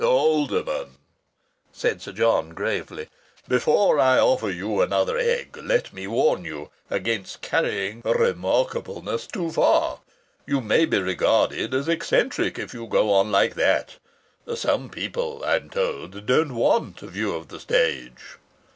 [0.03, 0.97] "Alderman,"
[1.71, 3.07] said Sir John, gravely,
[3.47, 9.99] "before I offer you another egg, let me warn you against carrying remarkableness too far.
[10.47, 13.99] You may be regarded as eccentric if you go on like that.
[14.55, 18.39] Some people, I am told, don't want a view of the stage."